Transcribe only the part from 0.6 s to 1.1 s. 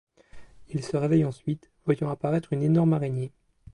Il se